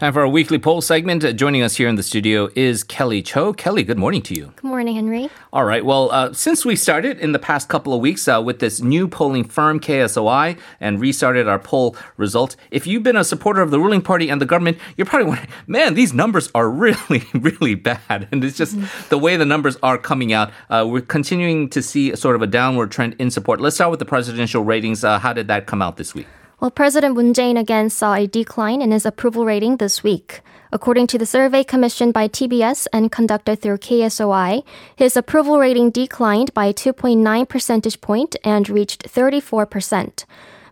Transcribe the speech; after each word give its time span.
Time 0.00 0.14
for 0.14 0.20
our 0.20 0.28
weekly 0.28 0.58
poll 0.58 0.80
segment. 0.80 1.22
Uh, 1.22 1.30
joining 1.30 1.60
us 1.60 1.76
here 1.76 1.86
in 1.86 1.96
the 1.96 2.02
studio 2.02 2.48
is 2.56 2.82
Kelly 2.82 3.20
Cho. 3.20 3.52
Kelly, 3.52 3.82
good 3.82 3.98
morning 3.98 4.22
to 4.22 4.34
you. 4.34 4.50
Good 4.56 4.66
morning, 4.66 4.94
Henry. 4.94 5.28
All 5.52 5.66
right. 5.66 5.84
Well, 5.84 6.10
uh, 6.10 6.32
since 6.32 6.64
we 6.64 6.74
started 6.74 7.18
in 7.18 7.32
the 7.32 7.38
past 7.38 7.68
couple 7.68 7.92
of 7.92 8.00
weeks 8.00 8.26
uh, 8.26 8.40
with 8.42 8.60
this 8.60 8.80
new 8.80 9.06
polling 9.06 9.44
firm, 9.44 9.78
KSOI, 9.78 10.58
and 10.80 10.98
restarted 11.02 11.48
our 11.48 11.58
poll 11.58 11.98
results, 12.16 12.56
if 12.70 12.86
you've 12.86 13.02
been 13.02 13.18
a 13.18 13.24
supporter 13.24 13.60
of 13.60 13.70
the 13.70 13.78
ruling 13.78 14.00
party 14.00 14.30
and 14.30 14.40
the 14.40 14.46
government, 14.46 14.78
you're 14.96 15.04
probably 15.04 15.28
wondering, 15.28 15.50
man, 15.66 15.92
these 15.92 16.14
numbers 16.14 16.50
are 16.54 16.70
really, 16.86 17.22
really 17.34 17.74
bad. 17.74 18.26
And 18.32 18.42
it's 18.42 18.56
just 18.56 18.78
mm-hmm. 18.78 19.08
the 19.10 19.18
way 19.18 19.36
the 19.36 19.44
numbers 19.44 19.76
are 19.82 19.98
coming 19.98 20.32
out. 20.32 20.50
Uh, 20.70 20.86
we're 20.88 21.02
continuing 21.02 21.68
to 21.68 21.82
see 21.82 22.10
a 22.10 22.16
sort 22.16 22.36
of 22.36 22.40
a 22.40 22.46
downward 22.46 22.90
trend 22.90 23.16
in 23.18 23.30
support. 23.30 23.60
Let's 23.60 23.76
start 23.76 23.90
with 23.90 23.98
the 23.98 24.06
presidential 24.06 24.64
ratings. 24.64 25.04
Uh, 25.04 25.18
how 25.18 25.34
did 25.34 25.48
that 25.48 25.66
come 25.66 25.82
out 25.82 25.98
this 25.98 26.14
week? 26.14 26.26
Well, 26.60 26.70
President 26.70 27.14
Moon 27.16 27.32
Jae-in 27.32 27.56
again 27.56 27.88
saw 27.88 28.12
a 28.12 28.26
decline 28.26 28.82
in 28.82 28.90
his 28.90 29.06
approval 29.06 29.46
rating 29.46 29.78
this 29.78 30.04
week. 30.04 30.42
According 30.70 31.06
to 31.06 31.16
the 31.16 31.24
survey 31.24 31.64
commissioned 31.64 32.12
by 32.12 32.28
TBS 32.28 32.86
and 32.92 33.10
conducted 33.10 33.62
through 33.62 33.78
KSOI, 33.78 34.62
his 34.94 35.16
approval 35.16 35.58
rating 35.58 35.90
declined 35.90 36.52
by 36.52 36.70
2.9 36.70 37.48
percentage 37.48 38.02
point 38.02 38.36
and 38.44 38.68
reached 38.68 39.08
34%. 39.08 40.26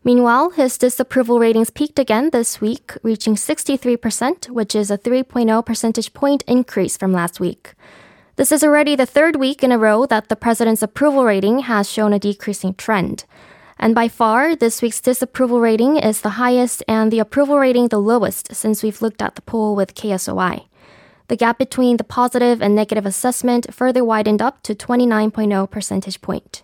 Meanwhile, 0.05 0.51
his 0.51 0.77
disapproval 0.77 1.39
ratings 1.39 1.71
peaked 1.71 1.99
again 1.99 2.31
this 2.31 2.61
week, 2.61 2.93
reaching 3.03 3.35
63%, 3.35 4.51
which 4.51 4.75
is 4.75 4.91
a 4.91 4.99
3.0 4.99 5.65
percentage 5.65 6.13
point 6.13 6.45
increase 6.47 6.99
from 6.99 7.15
last 7.15 7.41
week. 7.41 7.73
This 8.37 8.53
is 8.53 8.63
already 8.63 8.95
the 8.95 9.07
third 9.07 9.37
week 9.37 9.65
in 9.65 9.73
a 9.73 9.79
row 9.79 10.05
that 10.05 10.29
the 10.29 10.37
president's 10.37 10.83
approval 10.83 11.25
rating 11.25 11.61
has 11.61 11.91
shown 11.91 12.13
a 12.13 12.19
decreasing 12.19 12.75
trend. 12.75 13.25
And 13.79 13.95
by 13.95 14.09
far, 14.09 14.57
this 14.57 14.83
week's 14.83 15.01
disapproval 15.01 15.61
rating 15.61 15.97
is 15.97 16.21
the 16.21 16.31
highest 16.31 16.83
and 16.89 17.13
the 17.13 17.21
approval 17.21 17.59
rating 17.59 17.89
the 17.89 18.01
lowest 18.01 18.55
since 18.55 18.83
we've 18.83 19.01
looked 19.01 19.23
at 19.23 19.37
the 19.37 19.43
poll 19.43 19.77
with 19.77 19.95
KSOI. 19.95 20.65
The 21.29 21.37
gap 21.37 21.59
between 21.59 21.99
the 21.99 22.05
positive 22.05 22.61
and 22.61 22.75
negative 22.75 23.07
assessment 23.07 23.73
further 23.73 24.05
widened 24.05 24.43
up 24.43 24.63
to 24.63 24.75
29.0 24.75 25.71
percentage 25.71 26.21
point. 26.21 26.63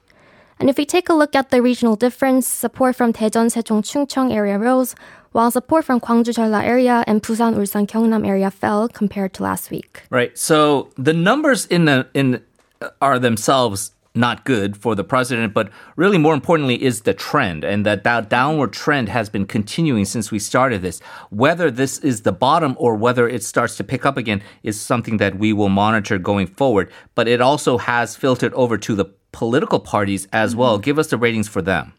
And 0.58 0.70
if 0.70 0.76
we 0.76 0.86
take 0.86 1.08
a 1.08 1.14
look 1.14 1.34
at 1.34 1.50
the 1.50 1.62
regional 1.62 1.96
difference, 1.96 2.48
support 2.48 2.96
from 2.96 3.12
Daejeon, 3.12 3.50
Sejong, 3.52 3.82
Chungcheong 3.82 4.32
area 4.32 4.58
rose, 4.58 4.94
while 5.32 5.50
support 5.50 5.84
from 5.84 6.00
Gwangju, 6.00 6.32
Jeolla 6.32 6.62
area 6.64 7.04
and 7.06 7.22
Busan, 7.22 7.54
Ulsan, 7.54 7.86
Gyeongnam 7.86 8.26
area 8.26 8.50
fell 8.50 8.88
compared 8.88 9.34
to 9.34 9.42
last 9.42 9.70
week. 9.70 10.02
Right. 10.08 10.36
So 10.38 10.90
the 10.96 11.12
numbers 11.12 11.66
in 11.66 11.84
the 11.86 12.08
in 12.14 12.42
uh, 12.80 12.90
are 13.02 13.18
themselves 13.18 13.92
not 14.14 14.44
good 14.44 14.76
for 14.76 14.94
the 14.94 15.04
president, 15.04 15.52
but 15.52 15.70
really 15.96 16.18
more 16.18 16.34
importantly 16.34 16.82
is 16.82 17.02
the 17.02 17.14
trend, 17.14 17.64
and 17.64 17.84
that 17.84 18.04
that 18.04 18.28
downward 18.30 18.72
trend 18.72 19.08
has 19.08 19.28
been 19.28 19.46
continuing 19.46 20.04
since 20.04 20.30
we 20.30 20.38
started 20.38 20.82
this. 20.82 21.00
Whether 21.30 21.70
this 21.70 21.98
is 21.98 22.22
the 22.22 22.32
bottom 22.32 22.76
or 22.78 22.94
whether 22.94 23.28
it 23.28 23.42
starts 23.42 23.76
to 23.76 23.84
pick 23.84 24.06
up 24.06 24.16
again 24.16 24.42
is 24.62 24.80
something 24.80 25.16
that 25.16 25.38
we 25.38 25.52
will 25.52 25.68
monitor 25.68 26.18
going 26.18 26.46
forward. 26.46 26.90
But 27.14 27.28
it 27.28 27.40
also 27.40 27.78
has 27.78 28.14
filtered 28.16 28.54
over 28.54 28.78
to 28.78 28.94
the 28.94 29.06
political 29.32 29.80
parties 29.80 30.28
as 30.32 30.52
mm-hmm. 30.52 30.60
well. 30.60 30.78
Give 30.78 30.98
us 30.98 31.08
the 31.08 31.18
ratings 31.18 31.48
for 31.48 31.62
them. 31.62 31.92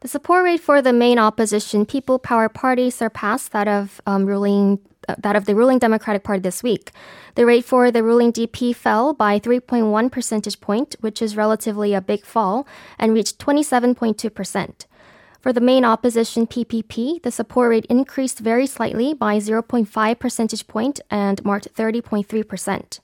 The 0.00 0.08
support 0.08 0.44
rate 0.44 0.60
for 0.60 0.80
the 0.80 0.92
main 0.92 1.18
opposition 1.18 1.84
People 1.84 2.20
Power 2.20 2.48
Party 2.48 2.88
surpassed 2.88 3.50
that 3.52 3.66
of 3.66 4.00
um, 4.06 4.26
ruling 4.26 4.78
that 5.18 5.36
of 5.36 5.44
the 5.46 5.54
ruling 5.54 5.78
Democratic 5.78 6.24
Party 6.24 6.40
this 6.40 6.62
week. 6.62 6.90
The 7.34 7.46
rate 7.46 7.64
for 7.64 7.90
the 7.90 8.02
ruling 8.02 8.32
DP 8.32 8.74
fell 8.74 9.14
by 9.14 9.38
3.1 9.38 10.10
percentage 10.12 10.60
point, 10.60 10.96
which 11.00 11.22
is 11.22 11.36
relatively 11.36 11.94
a 11.94 12.00
big 12.00 12.24
fall, 12.24 12.66
and 12.98 13.14
reached 13.14 13.38
27.2%. 13.38 14.86
For 15.40 15.52
the 15.52 15.60
main 15.60 15.84
opposition 15.84 16.46
PPP, 16.46 17.22
the 17.22 17.30
support 17.30 17.70
rate 17.70 17.86
increased 17.86 18.40
very 18.40 18.66
slightly 18.66 19.14
by 19.14 19.38
0.5 19.38 20.18
percentage 20.18 20.66
point 20.66 21.00
and 21.10 21.44
marked 21.44 21.72
30.3%. 21.74 23.00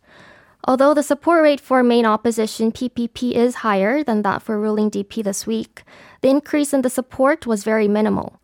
Although 0.67 0.95
the 0.95 1.03
support 1.03 1.43
rate 1.43 1.61
for 1.61 1.83
main 1.83 2.07
opposition 2.07 2.73
PPP 2.73 3.33
is 3.33 3.57
higher 3.57 4.03
than 4.03 4.23
that 4.23 4.43
for 4.43 4.59
ruling 4.59 4.91
DP 4.91 5.23
this 5.23 5.47
week, 5.47 5.85
the 6.23 6.31
increase 6.31 6.73
in 6.73 6.83
the 6.83 6.91
support 6.91 7.47
was 7.47 7.65
very 7.65 7.87
minimal. 7.87 8.41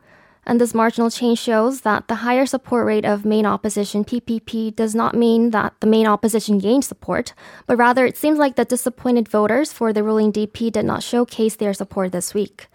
And 0.50 0.60
this 0.60 0.74
marginal 0.74 1.10
change 1.10 1.38
shows 1.38 1.82
that 1.82 2.08
the 2.08 2.26
higher 2.26 2.44
support 2.44 2.84
rate 2.84 3.04
of 3.04 3.24
main 3.24 3.46
opposition 3.46 4.04
PPP 4.04 4.74
does 4.74 4.96
not 4.96 5.14
mean 5.14 5.50
that 5.50 5.74
the 5.78 5.86
main 5.86 6.08
opposition 6.08 6.58
gained 6.58 6.84
support, 6.84 7.34
but 7.68 7.76
rather 7.76 8.04
it 8.04 8.16
seems 8.16 8.36
like 8.36 8.56
the 8.56 8.64
disappointed 8.64 9.28
voters 9.28 9.72
for 9.72 9.92
the 9.92 10.02
ruling 10.02 10.32
DP 10.32 10.72
did 10.72 10.84
not 10.84 11.04
showcase 11.04 11.54
their 11.54 11.72
support 11.72 12.10
this 12.10 12.34
week. 12.34 12.66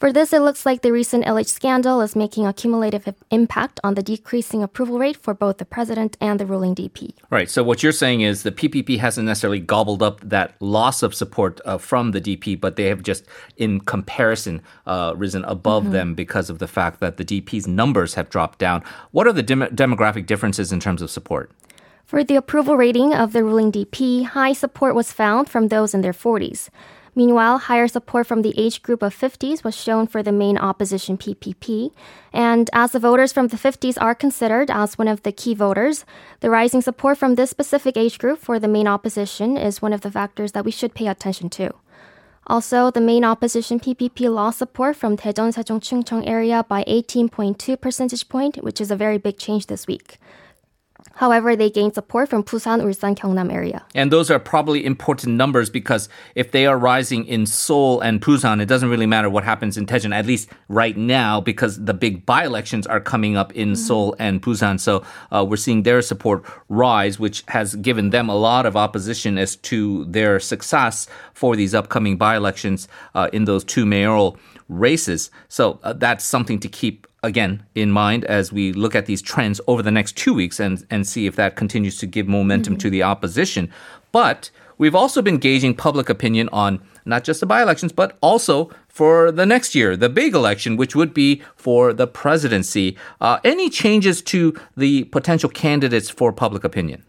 For 0.00 0.12
this, 0.12 0.32
it 0.32 0.42
looks 0.42 0.66
like 0.66 0.82
the 0.82 0.92
recent 0.92 1.24
LH 1.24 1.46
scandal 1.46 2.00
is 2.00 2.16
making 2.16 2.46
a 2.46 2.52
cumulative 2.52 3.14
impact 3.30 3.80
on 3.84 3.94
the 3.94 4.02
decreasing 4.02 4.62
approval 4.62 4.98
rate 4.98 5.16
for 5.16 5.34
both 5.34 5.58
the 5.58 5.64
president 5.64 6.16
and 6.20 6.40
the 6.40 6.46
ruling 6.46 6.74
DP. 6.74 7.14
Right. 7.30 7.48
So 7.48 7.62
what 7.62 7.82
you're 7.82 7.92
saying 7.92 8.22
is 8.22 8.42
the 8.42 8.52
PPP 8.52 8.98
hasn't 8.98 9.26
necessarily 9.26 9.60
gobbled 9.60 10.02
up 10.02 10.20
that 10.20 10.60
loss 10.60 11.02
of 11.02 11.14
support 11.14 11.60
uh, 11.64 11.78
from 11.78 12.10
the 12.10 12.20
DP, 12.20 12.60
but 12.60 12.76
they 12.76 12.86
have 12.86 13.02
just, 13.02 13.24
in 13.56 13.80
comparison, 13.80 14.62
uh, 14.86 15.14
risen 15.16 15.44
above 15.44 15.84
mm-hmm. 15.84 15.92
them 15.92 16.14
because 16.14 16.50
of 16.50 16.58
the 16.58 16.68
fact 16.68 17.00
that 17.00 17.16
the 17.16 17.24
DP's 17.24 17.66
numbers 17.66 18.14
have 18.14 18.28
dropped 18.28 18.58
down. 18.58 18.82
What 19.12 19.26
are 19.26 19.32
the 19.32 19.42
dem- 19.42 19.60
demographic 19.60 20.26
differences 20.26 20.72
in 20.72 20.80
terms 20.80 21.02
of 21.02 21.10
support? 21.10 21.50
For 22.04 22.22
the 22.22 22.36
approval 22.36 22.76
rating 22.76 23.14
of 23.14 23.32
the 23.32 23.42
ruling 23.42 23.72
DP, 23.72 24.24
high 24.26 24.52
support 24.52 24.94
was 24.94 25.10
found 25.12 25.48
from 25.48 25.68
those 25.68 25.94
in 25.94 26.02
their 26.02 26.12
40s. 26.12 26.68
Meanwhile, 27.14 27.58
higher 27.58 27.86
support 27.86 28.26
from 28.26 28.42
the 28.42 28.54
age 28.58 28.82
group 28.82 29.02
of 29.02 29.14
50s 29.14 29.62
was 29.62 29.76
shown 29.76 30.06
for 30.06 30.22
the 30.22 30.32
main 30.32 30.58
opposition 30.58 31.16
PPP. 31.16 31.92
And 32.32 32.68
as 32.72 32.92
the 32.92 32.98
voters 32.98 33.32
from 33.32 33.48
the 33.48 33.56
50s 33.56 33.96
are 34.00 34.14
considered 34.14 34.70
as 34.70 34.98
one 34.98 35.06
of 35.06 35.22
the 35.22 35.30
key 35.30 35.54
voters, 35.54 36.04
the 36.40 36.50
rising 36.50 36.82
support 36.82 37.18
from 37.18 37.36
this 37.36 37.50
specific 37.50 37.96
age 37.96 38.18
group 38.18 38.40
for 38.40 38.58
the 38.58 38.68
main 38.68 38.88
opposition 38.88 39.56
is 39.56 39.80
one 39.80 39.92
of 39.92 40.00
the 40.00 40.10
factors 40.10 40.52
that 40.52 40.64
we 40.64 40.72
should 40.72 40.94
pay 40.94 41.06
attention 41.06 41.48
to. 41.50 41.72
Also, 42.46 42.90
the 42.90 43.00
main 43.00 43.24
opposition 43.24 43.80
PPP 43.80 44.30
lost 44.30 44.58
support 44.58 44.96
from 44.96 45.16
Daejeon, 45.16 45.54
Sejong, 45.54 45.80
Chungcheong 45.80 46.26
area 46.26 46.64
by 46.68 46.84
18.2 46.84 47.80
percentage 47.80 48.28
point, 48.28 48.62
which 48.62 48.80
is 48.80 48.90
a 48.90 48.96
very 48.96 49.16
big 49.16 49.38
change 49.38 49.66
this 49.66 49.86
week. 49.86 50.18
However, 51.16 51.54
they 51.56 51.70
gained 51.70 51.94
support 51.94 52.28
from 52.28 52.42
Busan, 52.42 52.82
Ulsan, 52.82 53.14
Gyeongnam 53.16 53.52
area. 53.52 53.84
And 53.94 54.10
those 54.10 54.30
are 54.30 54.38
probably 54.38 54.84
important 54.84 55.36
numbers 55.36 55.70
because 55.70 56.08
if 56.34 56.50
they 56.50 56.66
are 56.66 56.78
rising 56.78 57.24
in 57.26 57.46
Seoul 57.46 58.00
and 58.00 58.20
Busan, 58.20 58.60
it 58.60 58.66
doesn't 58.66 58.88
really 58.88 59.06
matter 59.06 59.30
what 59.30 59.44
happens 59.44 59.76
in 59.76 59.86
Daejeon, 59.86 60.14
at 60.14 60.26
least 60.26 60.48
right 60.68 60.96
now, 60.96 61.40
because 61.40 61.84
the 61.84 61.94
big 61.94 62.26
by-elections 62.26 62.86
are 62.86 63.00
coming 63.00 63.36
up 63.36 63.52
in 63.52 63.68
mm-hmm. 63.68 63.74
Seoul 63.76 64.16
and 64.18 64.42
Busan. 64.42 64.80
So 64.80 65.04
uh, 65.30 65.44
we're 65.48 65.56
seeing 65.56 65.84
their 65.84 66.02
support 66.02 66.44
rise, 66.68 67.18
which 67.18 67.44
has 67.48 67.76
given 67.76 68.10
them 68.10 68.28
a 68.28 68.36
lot 68.36 68.66
of 68.66 68.76
opposition 68.76 69.38
as 69.38 69.56
to 69.56 70.04
their 70.06 70.40
success 70.40 71.06
for 71.32 71.56
these 71.56 71.74
upcoming 71.74 72.16
by-elections 72.16 72.88
uh, 73.14 73.28
in 73.32 73.44
those 73.44 73.64
two 73.64 73.86
mayoral 73.86 74.36
races. 74.68 75.30
So 75.48 75.78
uh, 75.82 75.92
that's 75.92 76.24
something 76.24 76.58
to 76.60 76.68
keep 76.68 77.06
again 77.24 77.64
in 77.74 77.90
mind 77.90 78.24
as 78.26 78.52
we 78.52 78.72
look 78.72 78.94
at 78.94 79.06
these 79.06 79.22
trends 79.22 79.60
over 79.66 79.82
the 79.82 79.90
next 79.90 80.16
two 80.16 80.34
weeks 80.34 80.60
and, 80.60 80.86
and 80.90 81.06
see 81.06 81.26
if 81.26 81.36
that 81.36 81.56
continues 81.56 81.98
to 81.98 82.06
give 82.06 82.28
momentum 82.28 82.74
mm-hmm. 82.74 82.80
to 82.80 82.90
the 82.90 83.02
opposition. 83.02 83.70
But 84.12 84.50
we've 84.78 84.94
also 84.94 85.22
been 85.22 85.38
gauging 85.38 85.74
public 85.74 86.08
opinion 86.08 86.48
on 86.52 86.80
not 87.04 87.24
just 87.24 87.40
the 87.40 87.46
by 87.46 87.62
elections, 87.62 87.92
but 87.92 88.16
also 88.20 88.70
for 88.88 89.30
the 89.32 89.44
next 89.44 89.74
year, 89.74 89.96
the 89.96 90.08
big 90.08 90.34
election, 90.34 90.76
which 90.76 90.94
would 90.94 91.12
be 91.12 91.42
for 91.56 91.92
the 91.92 92.06
presidency. 92.06 92.96
Uh, 93.20 93.38
any 93.44 93.68
changes 93.68 94.22
to 94.22 94.58
the 94.76 95.04
potential 95.04 95.50
candidates 95.50 96.08
for 96.08 96.32
public 96.32 96.64
opinion? 96.64 97.02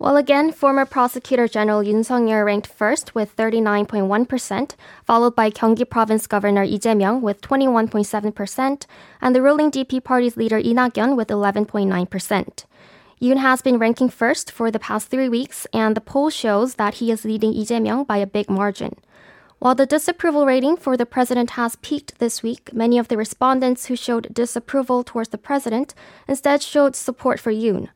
Well, 0.00 0.16
again, 0.16 0.52
former 0.52 0.86
Prosecutor 0.86 1.48
General 1.48 1.82
Yoon 1.82 2.04
Suk-yeol 2.04 2.44
ranked 2.44 2.68
first 2.68 3.16
with 3.16 3.34
39.1%, 3.34 4.76
followed 5.04 5.34
by 5.34 5.50
Gyeonggi 5.50 5.90
Province 5.90 6.28
Governor 6.28 6.64
Lee 6.64 6.78
Jae-myung 6.78 7.20
with 7.20 7.40
21.7%, 7.40 8.86
and 9.20 9.34
the 9.34 9.42
ruling 9.42 9.72
DP 9.72 10.04
party's 10.04 10.36
leader 10.36 10.60
Lee 10.60 10.72
Nak-yeon 10.72 11.16
with 11.16 11.28
11.9%. 11.28 12.64
Yoon 13.20 13.38
has 13.38 13.60
been 13.60 13.78
ranking 13.78 14.08
first 14.08 14.52
for 14.52 14.70
the 14.70 14.78
past 14.78 15.08
three 15.08 15.28
weeks, 15.28 15.66
and 15.72 15.96
the 15.96 16.00
poll 16.00 16.30
shows 16.30 16.76
that 16.76 16.94
he 16.94 17.10
is 17.10 17.24
leading 17.24 17.50
Lee 17.50 17.66
Jae-myung 17.66 18.06
by 18.06 18.18
a 18.18 18.26
big 18.26 18.48
margin. 18.48 18.94
While 19.58 19.74
the 19.74 19.86
disapproval 19.86 20.46
rating 20.46 20.76
for 20.76 20.96
the 20.96 21.06
president 21.06 21.50
has 21.58 21.74
peaked 21.74 22.20
this 22.20 22.40
week, 22.40 22.72
many 22.72 22.98
of 22.98 23.08
the 23.08 23.16
respondents 23.16 23.86
who 23.86 23.96
showed 23.96 24.32
disapproval 24.32 25.02
towards 25.02 25.30
the 25.30 25.38
president 25.38 25.92
instead 26.28 26.62
showed 26.62 26.94
support 26.94 27.40
for 27.40 27.50
Yoon. 27.50 27.88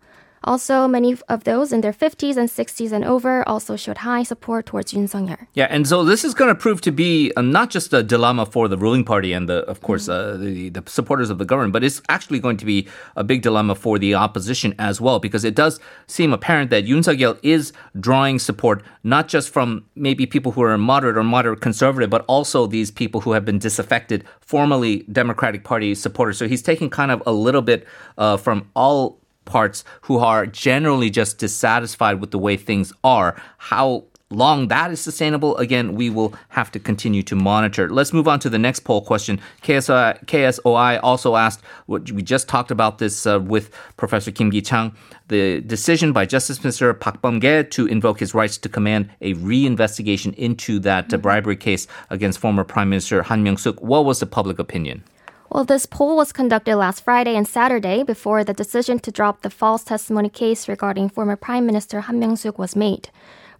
Also, 0.44 0.88
many 0.88 1.16
of 1.28 1.44
those 1.44 1.72
in 1.72 1.80
their 1.80 1.92
50s 1.92 2.36
and 2.36 2.48
60s 2.48 2.92
and 2.92 3.04
over 3.04 3.46
also 3.48 3.76
showed 3.76 3.98
high 3.98 4.22
support 4.22 4.66
towards 4.66 4.92
Yoon 4.92 5.08
Suk 5.08 5.22
Yeol. 5.22 5.46
Yeah, 5.54 5.66
and 5.70 5.86
so 5.86 6.04
this 6.04 6.24
is 6.24 6.34
going 6.34 6.48
to 6.48 6.54
prove 6.54 6.80
to 6.82 6.92
be 6.92 7.32
uh, 7.36 7.42
not 7.42 7.70
just 7.70 7.92
a 7.92 8.02
dilemma 8.02 8.46
for 8.46 8.68
the 8.68 8.76
ruling 8.76 9.04
party 9.04 9.32
and 9.32 9.48
the, 9.48 9.58
of 9.66 9.80
course, 9.82 10.08
uh, 10.08 10.36
the, 10.38 10.68
the 10.70 10.82
supporters 10.86 11.30
of 11.30 11.38
the 11.38 11.44
government, 11.44 11.72
but 11.72 11.84
it's 11.84 12.02
actually 12.08 12.40
going 12.40 12.56
to 12.56 12.64
be 12.64 12.88
a 13.16 13.24
big 13.24 13.42
dilemma 13.42 13.74
for 13.74 13.98
the 13.98 14.14
opposition 14.14 14.74
as 14.78 15.00
well, 15.00 15.18
because 15.18 15.44
it 15.44 15.54
does 15.54 15.78
seem 16.06 16.32
apparent 16.32 16.70
that 16.70 16.84
Yoon 16.84 17.04
Suk 17.04 17.16
Yeol 17.16 17.38
is 17.42 17.72
drawing 18.00 18.38
support 18.38 18.82
not 19.04 19.28
just 19.28 19.50
from 19.50 19.84
maybe 19.94 20.26
people 20.26 20.52
who 20.52 20.62
are 20.62 20.76
moderate 20.78 21.16
or 21.16 21.24
moderate 21.24 21.60
conservative, 21.60 22.10
but 22.10 22.24
also 22.26 22.66
these 22.66 22.90
people 22.90 23.20
who 23.20 23.32
have 23.32 23.44
been 23.44 23.58
disaffected, 23.58 24.24
formerly 24.40 25.04
Democratic 25.12 25.64
Party 25.64 25.94
supporters. 25.94 26.38
So 26.38 26.48
he's 26.48 26.62
taking 26.62 26.90
kind 26.90 27.10
of 27.10 27.22
a 27.26 27.32
little 27.32 27.62
bit 27.62 27.86
uh, 28.18 28.36
from 28.36 28.68
all 28.74 29.21
parts 29.44 29.84
who 30.02 30.18
are 30.18 30.46
generally 30.46 31.10
just 31.10 31.38
dissatisfied 31.38 32.20
with 32.20 32.30
the 32.30 32.38
way 32.38 32.56
things 32.56 32.92
are. 33.02 33.40
How 33.58 34.04
long 34.32 34.68
that 34.68 34.90
is 34.90 35.00
sustainable, 35.00 35.56
again, 35.58 35.94
we 35.94 36.10
will 36.10 36.34
have 36.48 36.70
to 36.72 36.80
continue 36.80 37.22
to 37.22 37.36
monitor. 37.36 37.88
Let's 37.88 38.12
move 38.12 38.26
on 38.26 38.40
to 38.40 38.50
the 38.50 38.58
next 38.58 38.80
poll 38.80 39.02
question. 39.02 39.40
KSOI, 39.62 40.24
KSOI 40.26 41.00
also 41.02 41.36
asked, 41.36 41.62
what 41.86 42.10
we 42.10 42.22
just 42.22 42.48
talked 42.48 42.70
about 42.70 42.98
this 42.98 43.26
uh, 43.26 43.40
with 43.40 43.70
Professor 43.96 44.30
Kim 44.30 44.50
Gi-chang, 44.50 44.94
the 45.28 45.60
decision 45.60 46.12
by 46.12 46.26
Justice 46.26 46.62
Minister 46.62 46.92
Park 46.94 47.22
Beom-kye 47.22 47.64
to 47.70 47.86
invoke 47.86 48.20
his 48.20 48.34
rights 48.34 48.58
to 48.58 48.68
command 48.68 49.10
a 49.20 49.34
reinvestigation 49.34 50.34
into 50.34 50.78
that 50.80 51.12
uh, 51.12 51.18
bribery 51.18 51.56
case 51.56 51.86
against 52.10 52.38
former 52.38 52.64
Prime 52.64 52.88
Minister 52.88 53.22
Han 53.22 53.44
Myung-suk. 53.44 53.80
What 53.80 54.04
was 54.04 54.20
the 54.20 54.26
public 54.26 54.58
opinion? 54.58 55.04
Well, 55.52 55.64
this 55.64 55.84
poll 55.84 56.16
was 56.16 56.32
conducted 56.32 56.76
last 56.76 57.04
Friday 57.04 57.36
and 57.36 57.46
Saturday 57.46 58.02
before 58.02 58.42
the 58.42 58.54
decision 58.54 58.98
to 59.00 59.10
drop 59.10 59.42
the 59.42 59.50
false 59.50 59.84
testimony 59.84 60.30
case 60.30 60.66
regarding 60.66 61.10
former 61.10 61.36
Prime 61.36 61.66
Minister 61.66 62.00
Han 62.00 62.18
Myung-suk 62.18 62.58
was 62.58 62.74
made. 62.74 63.10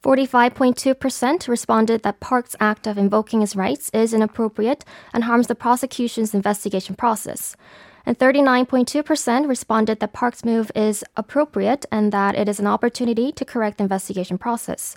45.2% 0.03 1.49
responded 1.49 2.03
that 2.03 2.19
Park's 2.19 2.57
act 2.59 2.87
of 2.87 2.97
invoking 2.97 3.43
his 3.43 3.55
rights 3.55 3.91
is 3.93 4.15
inappropriate 4.15 4.87
and 5.13 5.25
harms 5.25 5.49
the 5.49 5.55
prosecution's 5.55 6.33
investigation 6.33 6.95
process. 6.95 7.57
And 8.07 8.19
39.2% 8.19 9.47
responded 9.47 10.01
that 10.01 10.15
Park's 10.15 10.47
move 10.47 10.73
is 10.75 11.05
appropriate 11.15 11.85
and 11.93 12.11
that 12.11 12.35
it 12.37 12.49
is 12.49 12.59
an 12.59 12.67
opportunity 12.67 13.33
to 13.33 13.45
correct 13.45 13.77
the 13.77 13.85
investigation 13.85 14.39
process. 14.39 14.97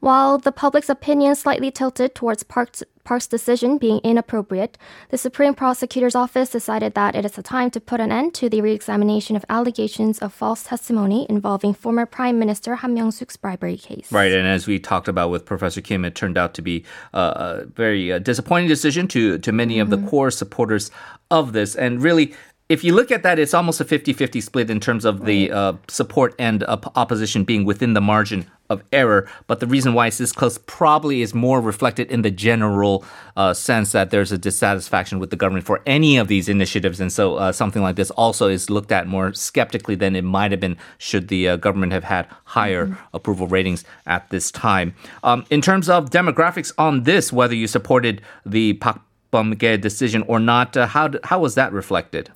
While 0.00 0.38
the 0.38 0.52
public's 0.52 0.90
opinion 0.90 1.34
slightly 1.34 1.70
tilted 1.70 2.14
towards 2.14 2.42
Park's, 2.42 2.82
Park's 3.04 3.26
decision 3.26 3.78
being 3.78 4.00
inappropriate, 4.04 4.76
the 5.10 5.18
Supreme 5.18 5.54
Prosecutor's 5.54 6.14
Office 6.14 6.50
decided 6.50 6.94
that 6.94 7.14
it 7.14 7.24
is 7.24 7.38
a 7.38 7.42
time 7.42 7.70
to 7.70 7.80
put 7.80 8.00
an 8.00 8.12
end 8.12 8.34
to 8.34 8.48
the 8.48 8.60
re-examination 8.60 9.36
of 9.36 9.44
allegations 9.48 10.18
of 10.18 10.32
false 10.32 10.64
testimony 10.64 11.26
involving 11.28 11.74
former 11.74 12.06
Prime 12.06 12.38
Minister 12.38 12.74
Han 12.76 12.94
Myung-suk's 12.96 13.36
bribery 13.36 13.76
case. 13.76 14.10
Right, 14.10 14.32
and 14.32 14.46
as 14.46 14.66
we 14.66 14.78
talked 14.78 15.08
about 15.08 15.30
with 15.30 15.44
Professor 15.44 15.80
Kim, 15.80 16.04
it 16.04 16.14
turned 16.14 16.38
out 16.38 16.54
to 16.54 16.62
be 16.62 16.84
uh, 17.12 17.62
a 17.62 17.66
very 17.66 18.12
uh, 18.12 18.18
disappointing 18.18 18.68
decision 18.68 19.08
to 19.08 19.38
to 19.38 19.52
many 19.52 19.78
of 19.78 19.88
mm-hmm. 19.88 20.04
the 20.04 20.10
core 20.10 20.30
supporters 20.30 20.90
of 21.30 21.52
this, 21.52 21.74
and 21.74 22.02
really 22.02 22.34
if 22.70 22.82
you 22.82 22.94
look 22.94 23.10
at 23.10 23.22
that, 23.24 23.38
it's 23.38 23.52
almost 23.52 23.80
a 23.80 23.84
50 23.84 24.14
50 24.14 24.40
split 24.40 24.70
in 24.70 24.80
terms 24.80 25.04
of 25.04 25.26
the 25.26 25.52
uh, 25.52 25.74
support 25.88 26.34
and 26.38 26.62
uh, 26.64 26.78
opposition 26.96 27.44
being 27.44 27.64
within 27.66 27.92
the 27.92 28.00
margin 28.00 28.46
of 28.70 28.82
error. 28.90 29.28
But 29.46 29.60
the 29.60 29.66
reason 29.66 29.92
why 29.92 30.06
it's 30.06 30.16
this 30.16 30.32
close 30.32 30.56
probably 30.56 31.20
is 31.20 31.34
more 31.34 31.60
reflected 31.60 32.10
in 32.10 32.22
the 32.22 32.30
general 32.30 33.04
uh, 33.36 33.52
sense 33.52 33.92
that 33.92 34.10
there's 34.10 34.32
a 34.32 34.38
dissatisfaction 34.38 35.18
with 35.18 35.28
the 35.28 35.36
government 35.36 35.66
for 35.66 35.82
any 35.84 36.16
of 36.16 36.28
these 36.28 36.48
initiatives. 36.48 37.00
And 37.00 37.12
so 37.12 37.34
uh, 37.34 37.52
something 37.52 37.82
like 37.82 37.96
this 37.96 38.10
also 38.12 38.48
is 38.48 38.70
looked 38.70 38.92
at 38.92 39.06
more 39.06 39.34
skeptically 39.34 39.94
than 39.94 40.16
it 40.16 40.24
might 40.24 40.50
have 40.50 40.60
been 40.60 40.78
should 40.96 41.28
the 41.28 41.50
uh, 41.50 41.56
government 41.56 41.92
have 41.92 42.04
had 42.04 42.26
higher 42.44 42.86
mm-hmm. 42.86 43.16
approval 43.16 43.46
ratings 43.46 43.84
at 44.06 44.30
this 44.30 44.50
time. 44.50 44.94
Um, 45.22 45.44
in 45.50 45.60
terms 45.60 45.90
of 45.90 46.08
demographics 46.08 46.72
on 46.78 47.02
this, 47.02 47.30
whether 47.30 47.54
you 47.54 47.66
supported 47.66 48.22
the 48.46 48.72
Park 48.74 49.00
Beom-kye 49.34 49.76
decision 49.76 50.22
or 50.28 50.40
not, 50.40 50.76
uh, 50.78 50.86
how, 50.86 51.10
how 51.24 51.40
was 51.40 51.56
that 51.56 51.70
reflected? 51.70 52.30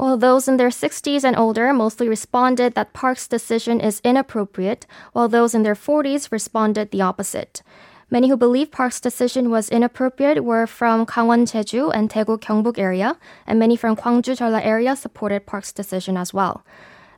Well, 0.00 0.16
those 0.16 0.48
in 0.48 0.56
their 0.56 0.70
60s 0.70 1.24
and 1.24 1.36
older 1.36 1.74
mostly 1.74 2.08
responded 2.08 2.72
that 2.72 2.94
Park's 2.94 3.28
decision 3.28 3.82
is 3.82 4.00
inappropriate, 4.02 4.86
while 5.12 5.28
those 5.28 5.54
in 5.54 5.62
their 5.62 5.74
40s 5.74 6.32
responded 6.32 6.90
the 6.90 7.02
opposite. 7.02 7.60
Many 8.08 8.30
who 8.30 8.38
believe 8.38 8.70
Park's 8.70 8.98
decision 8.98 9.50
was 9.50 9.68
inappropriate 9.68 10.42
were 10.42 10.66
from 10.66 11.04
Gangwon, 11.04 11.44
Jeju, 11.44 11.92
and 11.94 12.08
Daegu, 12.08 12.38
Gyeongbuk 12.38 12.78
area, 12.78 13.18
and 13.46 13.58
many 13.58 13.76
from 13.76 13.94
Gwangju, 13.94 14.38
Jeolla 14.38 14.64
area 14.64 14.96
supported 14.96 15.44
Park's 15.44 15.70
decision 15.70 16.16
as 16.16 16.32
well. 16.32 16.64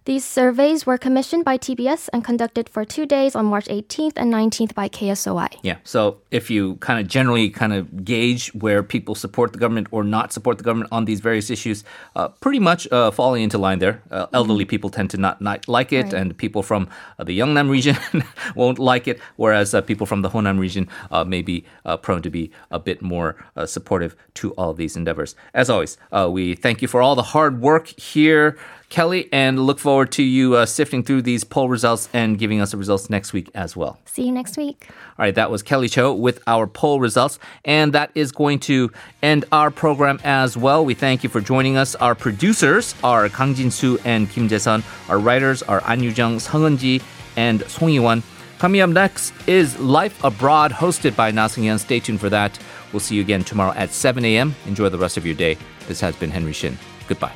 These 0.05 0.25
surveys 0.25 0.85
were 0.85 0.99
commissioned 0.99 1.45
by 1.45 1.59
TBS 1.59 2.09
and 2.13 2.25
conducted 2.25 2.69
for 2.69 2.85
two 2.85 3.07
days 3.07 3.37
on 3.37 3.47
March 3.47 3.67
18th 3.67 4.15
and 4.17 4.35
19th 4.35 4.75
by 4.75 4.89
KSOI. 4.89 5.47
Yeah. 5.63 5.77
So 5.85 6.19
if 6.33 6.51
you 6.51 6.75
kind 6.77 6.99
of 6.99 7.07
generally 7.07 7.51
kind 7.51 7.73
of 7.73 8.05
gauge 8.05 8.53
where 8.53 8.83
people 8.83 9.15
support 9.15 9.53
the 9.53 9.61
government 9.61 9.87
or 9.93 10.03
not 10.03 10.33
support 10.33 10.59
the 10.59 10.65
government 10.65 10.91
on 10.91 11.05
these 11.05 11.21
various 11.21 11.51
issues, 11.51 11.85
uh, 12.17 12.29
pretty 12.29 12.59
much 12.59 12.91
uh, 12.91 13.13
falling 13.13 13.45
into 13.45 13.59
line 13.59 13.79
there. 13.79 14.03
Uh, 14.11 14.25
mm-hmm. 14.25 14.35
elderly 14.35 14.65
people 14.65 14.91
tend 14.91 15.09
to 15.11 15.19
not, 15.19 15.41
not 15.41 15.69
like 15.69 15.93
it, 15.93 16.07
right. 16.07 16.15
and 16.15 16.37
people 16.37 16.65
from 16.65 16.89
uh, 17.21 17.23
the 17.23 17.39
Yeongnam 17.39 17.71
region 17.71 17.97
won't 18.57 18.81
like 18.81 19.07
it, 19.07 19.21
whereas 19.37 19.73
uh, 19.73 19.81
people 19.83 20.05
from 20.05 20.23
the 20.23 20.31
Honam 20.31 20.59
region 20.59 20.89
uh, 21.13 21.23
may 21.23 21.43
be 21.43 21.65
prone 22.03 22.23
to 22.23 22.31
be 22.31 22.51
a 22.73 22.79
bit 22.81 23.03
more 23.03 23.37
supportive 23.67 24.17
to 24.35 24.51
all 24.53 24.75
these 24.75 24.97
endeavors. 24.97 25.37
As 25.55 25.71
always, 25.71 25.97
we 26.29 26.57
thank 26.57 26.83
you 26.83 26.89
for 26.89 27.01
all 27.01 27.15
the 27.15 27.23
hard 27.23 27.61
work 27.61 27.87
here. 27.87 28.59
Kelly, 28.93 29.27
and 29.33 29.59
look 29.59 29.79
forward 29.79 30.13
to 30.13 30.23
you 30.23 30.55
uh, 30.55 30.67
sifting 30.67 31.03
through 31.03 31.23
these 31.23 31.45
poll 31.45 31.71
results 31.71 32.11
and 32.13 32.39
giving 32.39 32.61
us 32.61 32.73
the 32.73 32.77
results 32.77 33.09
next 33.09 33.33
week 33.33 33.49
as 33.55 33.75
well. 33.75 33.99
See 34.05 34.27
you 34.27 34.33
next 34.33 34.59
week. 34.59 34.87
All 35.19 35.25
right, 35.25 35.35
that 35.35 35.51
was 35.51 35.63
Kelly 35.63 35.89
Cho 35.89 36.13
with 36.13 36.43
our 36.47 36.67
poll 36.67 37.01
results, 37.01 37.39
and 37.65 37.95
that 37.95 38.11
is 38.15 38.33
going 38.33 38.59
to 38.61 38.93
end 39.23 39.47
our 39.51 39.71
program 39.71 40.21
as 40.25 40.59
well. 40.59 40.85
We 40.85 40.93
thank 40.93 41.25
you 41.25 41.31
for 41.31 41.41
joining 41.41 41.79
us. 41.79 41.95
Our 41.95 42.15
producers 42.15 42.95
are 43.03 43.31
Kang 43.31 43.55
Jin-soo 43.55 43.99
and 44.05 44.29
Kim 44.29 44.47
Jae-sun. 44.47 44.85
Our 45.09 45.19
writers 45.19 45.63
are 45.63 45.83
An 45.87 46.03
Yu-jung, 46.03 46.39
Sung 46.39 46.61
Eun-ji, 46.61 47.01
and 47.37 47.63
Song 47.71 47.89
Yi-won. 47.89 48.23
Coming 48.59 48.83
up 48.83 48.91
next 48.91 49.33
is 49.47 49.79
Life 49.81 50.23
Abroad, 50.23 50.71
hosted 50.71 51.17
by 51.17 51.31
Na 51.31 51.47
Sung-yeon. 51.47 51.81
Stay 51.81 51.99
tuned 51.99 52.21
for 52.21 52.29
that. 52.29 52.59
We'll 52.93 53.01
see 53.01 53.15
you 53.15 53.23
again 53.23 53.43
tomorrow 53.43 53.73
at 53.73 53.91
7 53.91 54.23
a.m. 54.23 54.55
Enjoy 54.67 54.91
the 54.91 54.99
rest 54.99 55.17
of 55.17 55.25
your 55.25 55.35
day. 55.35 55.57
This 55.89 55.99
has 56.01 56.15
been 56.15 56.31
Henry 56.31 56.53
Shin. 56.53 56.77
Goodbye. 57.09 57.33